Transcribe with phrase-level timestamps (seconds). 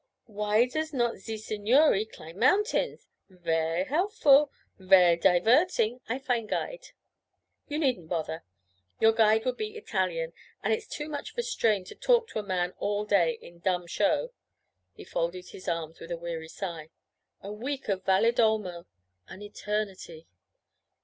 [0.25, 3.05] Why does not ze signore climb mountains?
[3.29, 6.01] Ver' helful; ver' diverting.
[6.09, 6.87] I find guide.'
[7.67, 8.43] 'You needn't bother.
[8.99, 10.33] Your guide would be Italian,
[10.63, 13.59] and it's too much of a strain to talk to a man all day in
[13.59, 14.33] dumb show.'
[14.95, 16.89] He folded his arms with a weary sigh.
[17.43, 18.87] 'A week of Valedolmo!
[19.27, 20.25] An eternity!'